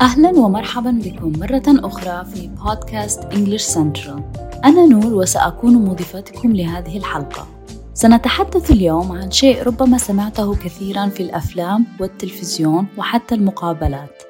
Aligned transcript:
أهلا 0.00 0.30
ومرحبا 0.30 0.90
بكم 0.90 1.32
مرة 1.40 1.62
أخرى 1.66 2.24
في 2.24 2.48
بودكاست 2.48 3.22
English 3.22 3.74
Central 3.74 4.20
أنا 4.64 4.86
نور 4.86 5.14
وسأكون 5.14 5.74
مضيفتكم 5.74 6.56
لهذه 6.56 6.98
الحلقة. 6.98 7.46
سنتحدث 7.94 8.70
اليوم 8.70 9.12
عن 9.12 9.30
شيء 9.30 9.62
ربما 9.62 9.98
سمعته 9.98 10.54
كثيرا 10.54 11.06
في 11.06 11.22
الأفلام 11.22 11.86
والتلفزيون 12.00 12.86
وحتى 12.96 13.34
المقابلات. 13.34 14.22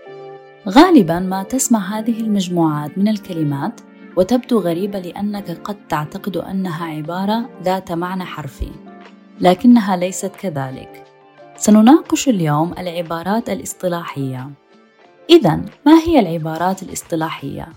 غالبا 0.69 1.19
ما 1.19 1.43
تسمع 1.43 1.99
هذه 1.99 2.21
المجموعات 2.21 2.99
من 2.99 3.09
الكلمات 3.09 3.81
وتبدو 4.17 4.59
غريبة 4.59 4.99
لأنك 4.99 5.51
قد 5.65 5.77
تعتقد 5.89 6.37
أنها 6.37 6.85
عبارة 6.85 7.49
ذات 7.63 7.93
معنى 7.93 8.25
حرفي 8.25 8.71
لكنها 9.41 9.97
ليست 9.97 10.33
كذلك. 10.41 11.05
سنناقش 11.57 12.29
اليوم 12.29 12.73
العبارات 12.79 13.51
الاصطلاحية. 13.51 14.51
إذا 15.31 15.61
ما 15.87 15.99
هي 16.07 16.19
العبارات 16.19 16.83
الاصطلاحية؟ 16.83 17.69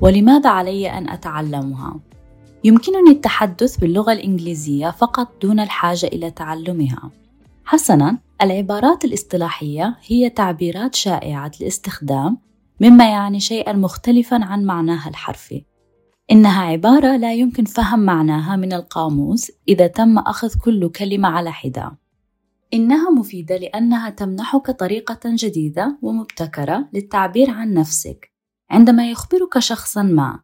ولماذا 0.00 0.50
علي 0.50 0.90
أن 0.90 1.08
أتعلمها؟ 1.08 2.00
يمكنني 2.64 3.10
التحدث 3.10 3.76
باللغة 3.76 4.12
الإنجليزية 4.12 4.90
فقط 4.90 5.28
دون 5.42 5.60
الحاجة 5.60 6.06
إلى 6.06 6.30
تعلمها. 6.30 7.10
حسناً، 7.64 8.18
العبارات 8.42 9.04
الاصطلاحية 9.04 9.96
هي 10.06 10.30
تعبيرات 10.30 10.94
شائعة 10.94 11.52
الاستخدام 11.60 12.38
مما 12.80 13.10
يعني 13.10 13.40
شيئا 13.40 13.72
مختلفا 13.72 14.44
عن 14.44 14.64
معناها 14.64 15.08
الحرفي. 15.08 15.64
إنها 16.30 16.62
عبارة 16.62 17.16
لا 17.16 17.34
يمكن 17.34 17.64
فهم 17.64 18.00
معناها 18.00 18.56
من 18.56 18.72
القاموس 18.72 19.52
إذا 19.68 19.86
تم 19.86 20.18
أخذ 20.18 20.54
كل 20.64 20.88
كلمة 20.88 21.28
على 21.28 21.52
حدة. 21.52 22.01
إنها 22.74 23.10
مفيدة 23.10 23.56
لأنها 23.56 24.10
تمنحك 24.10 24.70
طريقة 24.70 25.20
جديدة 25.24 25.98
ومبتكرة 26.02 26.88
للتعبير 26.92 27.50
عن 27.50 27.74
نفسك 27.74 28.32
عندما 28.70 29.10
يخبرك 29.10 29.58
شخصا 29.58 30.02
ما 30.02 30.40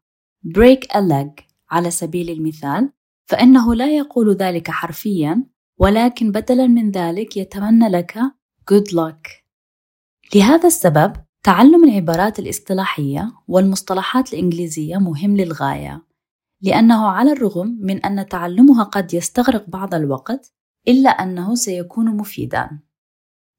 break 0.49 0.97
a 0.97 1.01
leg 1.01 1.45
على 1.71 1.91
سبيل 1.91 2.31
المثال 2.31 2.93
فإنه 3.27 3.75
لا 3.75 3.97
يقول 3.97 4.35
ذلك 4.35 4.71
حرفيا 4.71 5.45
ولكن 5.79 6.33
بدلا 6.33 6.67
من 6.67 6.91
ذلك 6.91 7.37
يتمنى 7.37 7.89
لك 7.89 8.19
good 8.71 8.95
luck 8.95 9.45
لهذا 10.35 10.67
السبب 10.67 11.13
تعلم 11.43 11.85
العبارات 11.85 12.39
الاصطلاحية 12.39 13.33
والمصطلحات 13.49 14.33
الإنجليزية 14.33 14.97
مهم 14.97 15.37
للغاية 15.37 16.07
لأنه 16.63 17.09
على 17.09 17.33
الرغم 17.33 17.79
من 17.81 18.05
أن 18.05 18.29
تعلمها 18.29 18.85
قد 18.85 19.15
يستغرق 19.15 19.65
بعض 19.69 19.95
الوقت 19.95 20.58
إلا 20.89 21.11
أنه 21.11 21.55
سيكون 21.55 22.17
مفيدا. 22.17 22.81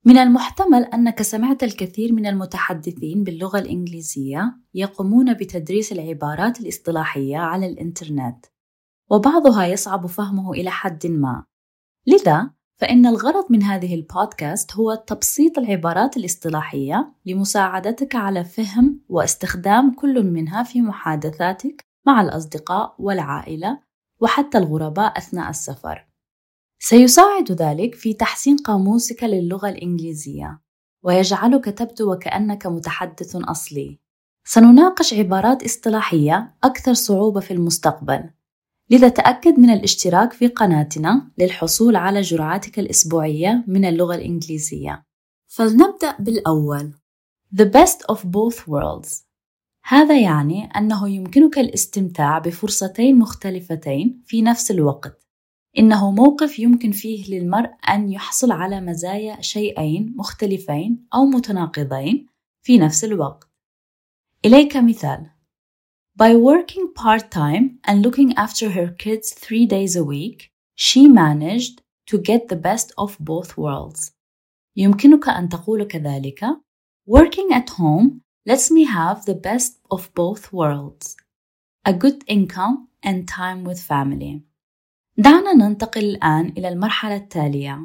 من 0.05 0.17
المحتمل 0.17 0.83
أنك 0.83 1.21
سمعت 1.21 1.63
الكثير 1.63 2.13
من 2.13 2.25
المتحدثين 2.25 3.23
باللغة 3.23 3.59
الإنجليزية 3.59 4.57
يقومون 4.73 5.33
بتدريس 5.33 5.91
العبارات 5.91 6.59
الاصطلاحية 6.59 7.37
على 7.37 7.67
الإنترنت، 7.67 8.45
وبعضها 9.11 9.65
يصعب 9.65 10.05
فهمه 10.05 10.51
إلى 10.51 10.69
حد 10.69 11.07
ما. 11.07 11.45
لذا، 12.07 12.51
فإن 12.79 13.05
الغرض 13.05 13.45
من 13.49 13.63
هذه 13.63 13.95
البودكاست 13.95 14.75
هو 14.75 14.95
تبسيط 14.95 15.57
العبارات 15.57 16.17
الاصطلاحية 16.17 17.13
لمساعدتك 17.25 18.15
على 18.15 18.43
فهم 18.43 19.01
واستخدام 19.09 19.93
كل 19.93 20.23
منها 20.23 20.63
في 20.63 20.81
محادثاتك 20.81 21.81
مع 22.07 22.21
الأصدقاء 22.21 22.95
والعائلة 22.99 23.79
وحتى 24.19 24.57
الغرباء 24.57 25.17
أثناء 25.17 25.49
السفر. 25.49 26.08
سيساعد 26.81 27.51
ذلك 27.51 27.95
في 27.95 28.13
تحسين 28.13 28.57
قاموسك 28.57 29.23
للغة 29.23 29.69
الإنجليزية 29.69 30.61
ويجعلك 31.03 31.65
تبدو 31.65 32.11
وكأنك 32.11 32.67
متحدث 32.67 33.35
أصلي. 33.35 33.99
سنناقش 34.45 35.13
عبارات 35.13 35.63
اصطلاحية 35.63 36.55
أكثر 36.63 36.93
صعوبة 36.93 37.39
في 37.39 37.51
المستقبل، 37.51 38.29
لذا 38.89 39.09
تأكد 39.09 39.59
من 39.59 39.69
الاشتراك 39.69 40.33
في 40.33 40.47
قناتنا 40.47 41.31
للحصول 41.37 41.95
على 41.95 42.21
جرعاتك 42.21 42.79
الأسبوعية 42.79 43.63
من 43.67 43.85
اللغة 43.85 44.15
الإنجليزية. 44.15 45.05
فلنبدأ 45.47 46.15
بالأول 46.19 46.93
The 47.55 47.65
best 47.65 48.15
of 48.15 48.17
both 48.17 48.67
worlds 48.67 49.23
هذا 49.83 50.21
يعني 50.21 50.65
أنه 50.65 51.09
يمكنك 51.09 51.59
الاستمتاع 51.59 52.39
بفرصتين 52.39 53.19
مختلفتين 53.19 54.23
في 54.25 54.41
نفس 54.41 54.71
الوقت 54.71 55.28
إنه 55.79 56.11
موقف 56.11 56.59
يمكن 56.59 56.91
فيه 56.91 57.29
للمرء 57.29 57.71
أن 57.89 58.11
يحصل 58.11 58.51
على 58.51 58.81
مزايا 58.81 59.41
شيئين 59.41 60.13
مختلفين 60.15 61.07
أو 61.13 61.25
متناقضين 61.25 62.27
في 62.61 62.77
نفس 62.77 63.03
الوقت. 63.03 63.49
إليك 64.45 64.77
مثال: 64.77 65.29
By 66.17 66.33
working 66.35 66.93
part-time 66.93 67.79
and 67.87 68.03
looking 68.05 68.33
after 68.35 68.69
her 68.69 68.89
kids 69.03 69.33
three 69.33 69.65
days 69.65 69.95
a 69.95 70.03
week, 70.03 70.51
she 70.75 71.07
managed 71.07 71.81
to 72.11 72.17
get 72.17 72.49
the 72.49 72.57
best 72.57 72.93
of 72.97 73.17
both 73.19 73.57
worlds. 73.57 74.11
يمكنك 74.75 75.29
أن 75.29 75.49
تقول 75.49 75.83
كذلك: 75.83 76.45
Working 77.09 77.53
at 77.53 77.69
home 77.69 78.21
lets 78.49 78.71
me 78.71 78.85
have 78.85 79.25
the 79.25 79.35
best 79.35 79.79
of 79.93 80.09
both 80.13 80.53
worlds. 80.53 81.15
A 81.87 81.93
good 81.93 82.23
income 82.27 82.89
and 83.03 83.27
time 83.27 83.63
with 83.63 83.79
family. 83.79 84.48
دعنا 85.19 85.53
ننتقل 85.53 86.05
الآن 86.05 86.53
إلى 86.57 86.69
المرحلة 86.69 87.15
التالية. 87.15 87.79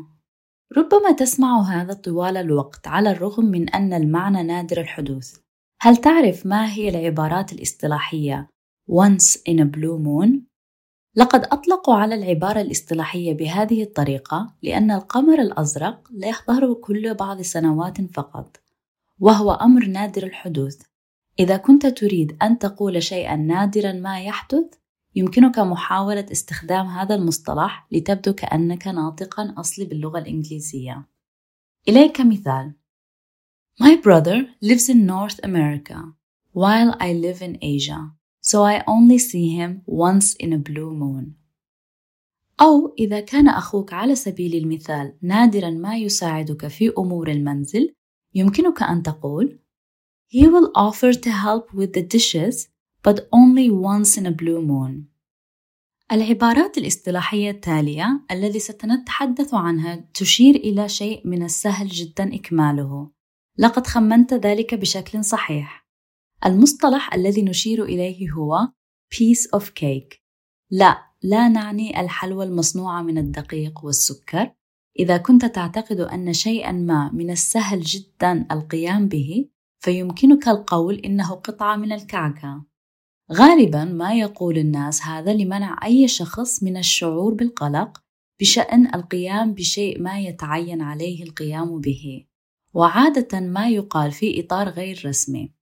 ربما 0.77 1.13
تسمع 1.13 1.63
هذا 1.63 1.93
طوال 1.93 2.37
الوقت 2.37 2.87
على 2.87 3.11
الرغم 3.11 3.45
من 3.45 3.69
أن 3.69 3.93
المعنى 3.93 4.43
نادر 4.43 4.81
الحدوث. 4.81 5.37
هل 5.81 5.97
تعرف 5.97 6.47
ما 6.47 6.73
هي 6.73 6.89
العبارات 6.89 7.53
الاصطلاحية 7.53 8.49
once 8.91 9.39
in 9.51 9.59
a 9.59 9.65
blue 9.65 9.99
moon؟ 9.99 10.31
لقد 11.17 11.45
أطلقوا 11.45 11.95
على 11.95 12.15
العبارة 12.15 12.61
الاصطلاحية 12.61 13.35
بهذه 13.35 13.83
الطريقة 13.83 14.55
لأن 14.63 14.91
القمر 14.91 15.39
الأزرق 15.41 16.09
لا 16.11 16.29
يظهر 16.29 16.75
كل 16.75 17.15
بعض 17.15 17.41
سنوات 17.41 18.01
فقط، 18.01 18.61
وهو 19.21 19.53
أمر 19.53 19.87
نادر 19.87 20.23
الحدوث. 20.23 20.83
إذا 21.39 21.57
كنت 21.57 21.87
تريد 21.87 22.37
أن 22.43 22.59
تقول 22.59 23.03
شيئا 23.03 23.37
نادرا 23.37 23.93
ما 23.93 24.21
يحدث، 24.21 24.84
يمكنك 25.17 25.59
محاولة 25.59 26.27
استخدام 26.33 26.87
هذا 26.87 27.15
المصطلح 27.15 27.87
لتبدو 27.93 28.33
كأنك 28.33 28.87
ناطقا 28.87 29.55
أصلي 29.57 29.85
باللغة 29.85 30.19
الإنجليزية. 30.19 31.09
إليك 31.89 32.21
مثال: 32.21 32.75
My 33.83 33.97
brother 33.97 34.47
lives 34.63 34.89
in 34.89 35.07
North 35.07 35.39
America 35.43 35.99
while 36.53 36.95
I 37.01 37.13
live 37.13 37.43
in 37.43 37.59
Asia, 37.63 38.01
so 38.41 38.63
I 38.63 38.83
only 38.87 39.19
see 39.19 39.49
him 39.59 39.83
once 39.87 40.35
in 40.41 40.53
a 40.53 40.59
blue 40.59 40.93
moon. 40.95 41.35
أو 42.61 42.95
إذا 42.99 43.21
كان 43.21 43.49
أخوك 43.49 43.93
على 43.93 44.15
سبيل 44.15 44.55
المثال 44.55 45.19
نادرا 45.23 45.71
ما 45.71 45.97
يساعدك 45.97 46.67
في 46.69 46.93
أمور 46.99 47.31
المنزل، 47.31 47.95
يمكنك 48.35 48.83
أن 48.83 49.03
تقول: 49.03 49.59
He 50.29 50.47
will 50.47 50.71
offer 50.77 51.13
to 51.13 51.31
help 51.31 51.75
with 51.75 51.93
the 51.93 52.03
dishes 52.03 52.74
but 53.09 53.17
only 53.17 53.71
once 53.71 54.21
in 54.21 54.27
a 54.27 54.35
blue 54.43 54.61
moon. 54.61 55.15
العبارات 56.13 56.79
الاصطلاحية 56.79 57.51
التالية 57.51 58.21
الذي 58.31 58.59
سنتحدث 58.59 59.55
عنها 59.55 60.09
تشير 60.15 60.55
إلى 60.55 60.89
شيء 60.89 61.29
من 61.29 61.43
السهل 61.43 61.89
جدا 61.89 62.35
إكماله. 62.35 63.11
لقد 63.59 63.87
خمنت 63.87 64.35
ذلك 64.35 64.75
بشكل 64.75 65.25
صحيح. 65.25 65.87
المصطلح 66.47 67.15
الذي 67.15 67.43
نشير 67.43 67.85
إليه 67.85 68.31
هو 68.31 68.69
piece 69.15 69.59
of 69.59 69.65
cake. 69.65 70.19
لا، 70.71 70.99
لا 71.23 71.49
نعني 71.49 72.01
الحلوى 72.01 72.45
المصنوعة 72.45 73.03
من 73.03 73.19
الدقيق 73.19 73.85
والسكر. 73.85 74.51
إذا 74.99 75.17
كنت 75.17 75.45
تعتقد 75.45 76.01
أن 76.01 76.33
شيئا 76.33 76.73
ما 76.73 77.11
من 77.13 77.31
السهل 77.31 77.81
جدا 77.81 78.47
القيام 78.51 79.09
به، 79.09 79.49
فيمكنك 79.79 80.49
القول 80.49 80.95
إنه 80.95 81.31
قطعة 81.31 81.77
من 81.77 81.93
الكعكة. 81.93 82.74
غالبا 83.33 83.85
ما 83.85 84.15
يقول 84.15 84.59
الناس 84.59 85.03
هذا 85.03 85.33
لمنع 85.33 85.79
أي 85.85 86.09
شخص 86.09 86.63
من 86.63 86.77
الشعور 86.77 87.35
بالقلق 87.35 88.03
بشأن 88.41 88.95
القيام 88.95 89.55
بشيء 89.55 90.03
ما 90.03 90.21
يتعين 90.21 90.83
عليه 90.83 91.23
القيام 91.23 91.81
به، 91.81 92.25
وعادة 92.75 93.41
ما 93.41 93.69
يقال 93.69 94.13
في 94.13 94.41
إطار 94.41 94.69
غير 94.69 95.03
رسمي. 95.07 95.53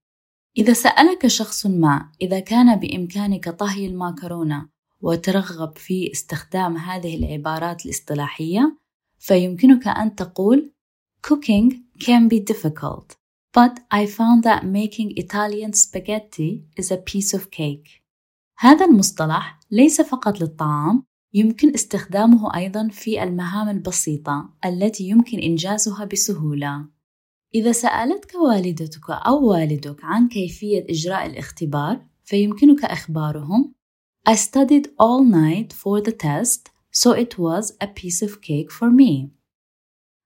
إذا 0.57 0.73
سألك 0.73 1.27
شخص 1.27 1.65
ما 1.65 2.09
إذا 2.21 2.39
كان 2.39 2.75
بإمكانك 2.75 3.49
طهي 3.49 3.85
الماكرونة 3.85 4.69
وترغب 5.01 5.77
في 5.77 6.11
استخدام 6.11 6.77
هذه 6.77 7.15
العبارات 7.15 7.85
الاصطلاحية، 7.85 8.77
فيمكنك 9.19 9.87
أن 9.87 10.15
تقول 10.15 10.73
Cooking 11.27 11.73
can 11.99 12.27
be 12.27 12.39
difficult. 12.53 13.22
But 13.57 13.73
I 13.91 14.05
found 14.07 14.43
that 14.43 14.63
making 14.65 15.09
Italian 15.23 15.73
spaghetti 15.73 16.51
is 16.79 16.91
a 16.91 16.97
piece 16.97 17.33
of 17.33 17.51
cake. 17.51 18.03
هذا 18.57 18.85
المصطلح 18.85 19.59
ليس 19.71 20.01
فقط 20.01 20.41
للطعام، 20.41 21.03
يمكن 21.33 21.73
استخدامه 21.73 22.55
أيضا 22.55 22.87
في 22.87 23.23
المهام 23.23 23.69
البسيطة 23.69 24.49
التي 24.65 25.03
يمكن 25.03 25.39
إنجازها 25.39 26.05
بسهولة. 26.05 26.89
إذا 27.55 27.71
سألتك 27.71 28.35
والدتك 28.35 29.09
أو 29.09 29.45
والدك 29.49 30.03
عن 30.03 30.27
كيفية 30.27 30.85
إجراء 30.89 31.25
الاختبار 31.25 32.05
فيمكنك 32.23 32.85
إخبارهم 32.85 33.75
I 34.29 34.33
studied 34.33 34.87
all 34.99 35.23
night 35.23 35.73
for 35.73 36.01
the 36.01 36.11
test 36.11 36.71
so 36.91 37.11
it 37.11 37.37
was 37.37 37.71
a 37.81 37.87
piece 37.87 38.21
of 38.21 38.41
cake 38.41 38.71
for 38.71 38.89
me. 38.89 39.29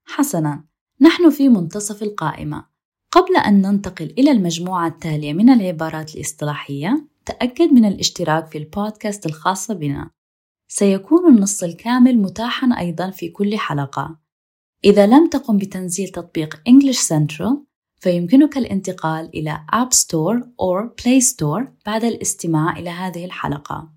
حسناً، 0.06 0.66
نحن 1.02 1.30
في 1.30 1.50
منتصف 1.50 2.04
القائمة. 2.04 2.77
قبل 3.18 3.38
أن 3.38 3.62
ننتقل 3.62 4.14
إلى 4.18 4.32
المجموعة 4.32 4.88
التالية 4.88 5.34
من 5.34 5.50
العبارات 5.50 6.16
الإصطلاحية، 6.16 7.08
تأكد 7.26 7.74
من 7.74 7.86
الاشتراك 7.86 8.48
في 8.52 8.58
البودكاست 8.58 9.26
الخاصة 9.26 9.74
بنا. 9.74 10.12
سيكون 10.68 11.36
النص 11.36 11.64
الكامل 11.64 12.18
متاحاً 12.18 12.68
أيضاً 12.80 13.10
في 13.10 13.30
كل 13.30 13.58
حلقة. 13.58 14.20
إذا 14.86 15.08
لم 15.08 15.30
تقم 15.30 15.58
بتنزيل 15.58 16.10
تطبيق 16.10 16.56
English 16.56 17.08
Central، 17.08 17.56
فيمكنك 18.00 18.58
الانتقال 18.58 19.30
إلى 19.34 19.66
App 19.76 19.98
Store 19.98 20.48
أو 20.60 20.90
Play 21.02 21.24
Store 21.24 21.64
بعد 21.86 22.04
الاستماع 22.04 22.78
إلى 22.78 22.90
هذه 22.90 23.26
الحلقة. 23.26 23.94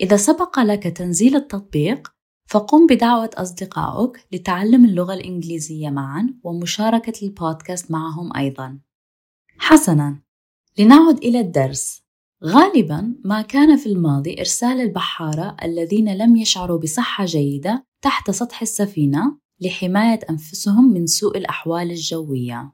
إذا 0.00 0.16
سبق 0.16 0.58
لك 0.58 0.82
تنزيل 0.82 1.36
التطبيق، 1.36 2.12
فقم 2.50 2.86
بدعوة 2.86 3.30
أصدقائك 3.34 4.26
لتعلم 4.32 4.84
اللغة 4.84 5.14
الإنجليزية 5.14 5.90
معا 5.90 6.34
ومشاركة 6.42 7.26
البودكاست 7.26 7.90
معهم 7.90 8.36
أيضا. 8.36 8.78
حسنا، 9.58 10.22
لنعد 10.78 11.18
إلى 11.18 11.40
الدرس. 11.40 12.02
غالبا 12.44 13.14
ما 13.24 13.42
كان 13.42 13.76
في 13.76 13.86
الماضي 13.86 14.36
إرسال 14.38 14.80
البحارة 14.80 15.56
الذين 15.62 16.16
لم 16.16 16.36
يشعروا 16.36 16.78
بصحة 16.78 17.24
جيدة 17.24 17.86
تحت 18.02 18.30
سطح 18.30 18.62
السفينة 18.62 19.38
لحماية 19.60 20.20
أنفسهم 20.30 20.92
من 20.92 21.06
سوء 21.06 21.38
الأحوال 21.38 21.90
الجوية. 21.90 22.72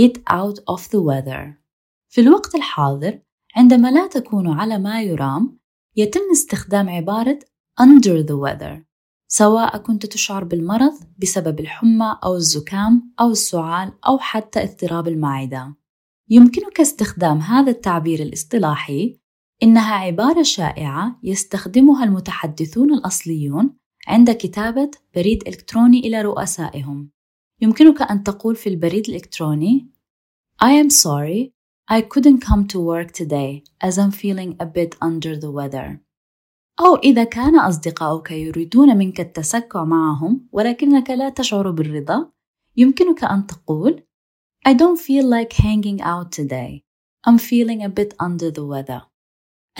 Get 0.00 0.18
out 0.32 0.58
of 0.74 0.82
the 0.82 1.00
weather. 1.00 1.62
في 2.08 2.20
الوقت 2.20 2.54
الحاضر 2.54 3.18
عندما 3.56 3.90
لا 3.90 4.06
تكون 4.06 4.48
على 4.48 4.78
ما 4.78 5.02
يرام 5.02 5.58
يتم 5.96 6.30
استخدام 6.32 6.88
عبارة 6.88 7.38
under 7.80 8.22
the 8.22 8.36
weather 8.36 8.91
سواء 9.34 9.78
كنت 9.78 10.06
تشعر 10.06 10.44
بالمرض 10.44 10.92
بسبب 11.18 11.60
الحمى 11.60 12.18
أو 12.24 12.36
الزكام 12.36 13.12
أو 13.20 13.30
السعال 13.30 13.92
أو 14.06 14.18
حتى 14.18 14.62
اضطراب 14.62 15.08
المعدة. 15.08 15.76
يمكنك 16.30 16.80
استخدام 16.80 17.38
هذا 17.38 17.70
التعبير 17.70 18.22
الاصطلاحي 18.22 19.18
إنها 19.62 19.94
عبارة 19.94 20.42
شائعة 20.42 21.20
يستخدمها 21.22 22.04
المتحدثون 22.04 22.94
الأصليون 22.94 23.76
عند 24.08 24.30
كتابة 24.30 24.90
بريد 25.14 25.48
إلكتروني 25.48 26.00
إلى 26.00 26.22
رؤسائهم. 26.22 27.10
يمكنك 27.60 28.02
أن 28.02 28.22
تقول 28.22 28.56
في 28.56 28.68
البريد 28.68 29.08
الإلكتروني 29.08 29.90
I 30.62 30.72
am 30.84 30.90
sorry, 30.90 31.52
I 31.90 32.02
couldn't 32.02 32.40
come 32.48 32.66
to 32.66 32.78
work 32.80 33.12
today 33.12 33.64
as 33.80 33.98
I'm 33.98 34.10
feeling 34.10 34.56
a 34.60 34.66
bit 34.66 34.94
under 35.00 35.36
the 35.36 35.50
weather. 35.50 36.01
أو 36.80 36.96
إذا 36.96 37.24
كان 37.24 37.58
أصدقاؤك 37.58 38.30
يريدون 38.30 38.96
منك 38.96 39.20
التسكع 39.20 39.84
معهم 39.84 40.48
ولكنك 40.52 41.10
لا 41.10 41.28
تشعر 41.28 41.70
بالرضا، 41.70 42.32
يمكنك 42.76 43.24
أن 43.24 43.46
تقول 43.46 44.02
I 44.68 44.74
don't 44.74 45.00
feel 45.00 45.26
like 45.26 45.52
hanging 45.52 46.00
out 46.00 46.30
today. 46.30 46.82
I'm 47.26 47.38
feeling 47.38 47.82
a 47.82 47.88
bit 47.88 48.14
under 48.20 48.50
the 48.50 48.64
weather. 48.64 49.02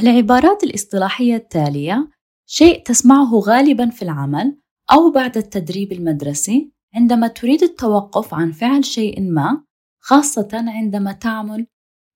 العبارات 0.01 0.65
الاصطلاحية 0.65 1.37
التالية 1.37 2.11
شيء 2.47 2.83
تسمعه 2.83 3.35
غالبا 3.35 3.91
في 3.91 4.03
العمل 4.03 4.59
أو 4.93 5.11
بعد 5.11 5.37
التدريب 5.37 5.93
المدرسي 5.93 6.73
عندما 6.95 7.29
تريد 7.29 7.63
التوقف 7.63 8.35
عن 8.35 8.53
فعل 8.53 8.85
شيء 8.85 9.21
ما 9.21 9.65
خاصة 10.01 10.49
عندما 10.53 11.13
تعمل 11.13 11.67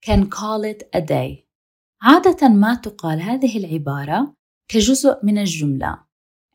can 0.06 0.20
call 0.20 0.64
it 0.64 0.98
a 0.98 1.00
day. 1.00 1.46
عادة 2.02 2.48
ما 2.48 2.74
تقال 2.74 3.20
هذه 3.20 3.58
العبارة 3.58 4.34
كجزء 4.68 5.18
من 5.22 5.38
الجملة 5.38 5.98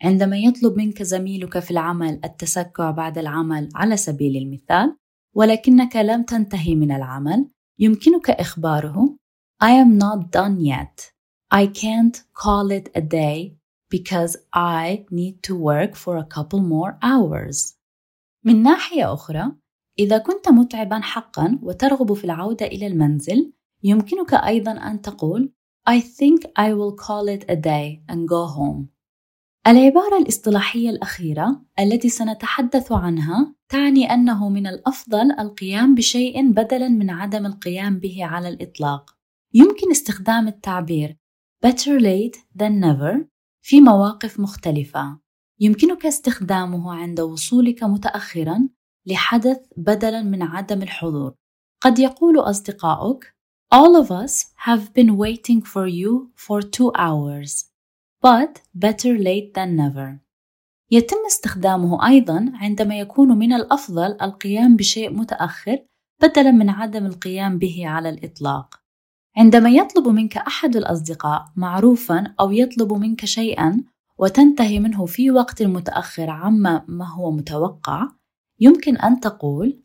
عندما 0.03 0.37
يطلب 0.37 0.77
منك 0.77 1.03
زميلك 1.03 1.59
في 1.59 1.71
العمل 1.71 2.19
التسكع 2.23 2.91
بعد 2.91 3.17
العمل 3.17 3.69
على 3.75 3.97
سبيل 3.97 4.37
المثال 4.37 4.97
ولكنك 5.35 5.95
لم 5.95 6.23
تنتهي 6.23 6.75
من 6.75 6.91
العمل 6.91 7.49
يمكنك 7.79 8.29
إخباره 8.29 9.17
I 9.63 9.71
am 9.83 9.97
not 9.97 10.31
done 10.31 10.59
yet. 10.59 11.11
I 11.51 11.67
can't 11.67 12.17
call 12.33 12.71
it 12.71 12.89
a 12.95 13.01
day 13.01 13.57
because 13.95 14.35
I 14.53 15.05
need 15.11 15.43
to 15.43 15.53
work 15.55 15.95
for 15.95 16.17
a 16.17 16.25
couple 16.35 16.61
more 16.61 16.97
hours. 17.03 17.77
من 18.45 18.63
ناحية 18.63 19.13
أخرى، 19.13 19.51
إذا 19.99 20.17
كنت 20.17 20.49
متعبا 20.49 20.99
حقا 20.99 21.59
وترغب 21.63 22.13
في 22.13 22.23
العودة 22.23 22.65
إلى 22.65 22.87
المنزل، 22.87 23.53
يمكنك 23.83 24.33
أيضا 24.33 24.71
أن 24.71 25.01
تقول 25.01 25.53
I 25.89 25.99
think 25.99 26.45
I 26.59 26.73
will 26.73 26.95
call 26.95 27.27
it 27.27 27.43
a 27.49 27.55
day 27.55 28.03
and 28.07 28.27
go 28.27 28.45
home. 28.45 28.85
العبارة 29.67 30.17
الاصطلاحية 30.17 30.89
الأخيرة 30.89 31.61
التي 31.79 32.09
سنتحدث 32.09 32.91
عنها 32.91 33.55
تعني 33.69 34.13
أنه 34.13 34.49
من 34.49 34.67
الأفضل 34.67 35.31
القيام 35.31 35.95
بشيء 35.95 36.51
بدلاً 36.51 36.87
من 36.87 37.09
عدم 37.09 37.45
القيام 37.45 37.99
به 37.99 38.25
على 38.25 38.49
الإطلاق. 38.49 39.15
يمكن 39.53 39.91
استخدام 39.91 40.47
التعبير 40.47 41.17
better 41.65 41.99
late 41.99 42.37
than 42.59 42.71
never 42.83 43.25
في 43.61 43.81
مواقف 43.81 44.39
مختلفة. 44.39 45.19
يمكنك 45.59 46.05
استخدامه 46.05 46.93
عند 46.93 47.19
وصولك 47.19 47.83
متأخراً 47.83 48.69
لحدث 49.05 49.57
بدلاً 49.77 50.21
من 50.21 50.41
عدم 50.43 50.81
الحضور. 50.81 51.35
قد 51.81 51.99
يقول 51.99 52.39
أصدقائك 52.39 53.33
All 53.73 53.95
of 53.95 54.11
us 54.11 54.51
have 54.67 54.93
been 54.93 55.15
waiting 55.15 55.61
for 55.61 55.87
you 55.87 56.31
for 56.35 56.61
two 56.61 56.91
hours, 56.95 57.71
but 58.21 58.59
better 58.75 59.17
late 59.17 59.53
than 59.53 59.77
never. 59.77 60.19
يتم 60.91 61.17
استخدامه 61.27 62.07
أيضا 62.07 62.51
عندما 62.53 62.99
يكون 62.99 63.37
من 63.37 63.53
الأفضل 63.53 64.17
القيام 64.21 64.75
بشيء 64.75 65.13
متأخر 65.13 65.79
بدلا 66.21 66.51
من 66.51 66.69
عدم 66.69 67.05
القيام 67.05 67.57
به 67.57 67.87
على 67.87 68.09
الإطلاق. 68.09 68.81
عندما 69.37 69.69
يطلب 69.69 70.07
منك 70.07 70.37
أحد 70.37 70.75
الأصدقاء 70.75 71.45
معروفا 71.55 72.33
أو 72.39 72.51
يطلب 72.51 72.93
منك 72.93 73.25
شيئا 73.25 73.83
وتنتهي 74.17 74.79
منه 74.79 75.05
في 75.05 75.31
وقت 75.31 75.63
متأخر 75.63 76.29
عما 76.29 76.85
ما 76.87 77.13
هو 77.13 77.31
متوقع، 77.31 78.07
يمكن 78.59 78.97
أن 78.97 79.19
تقول 79.19 79.83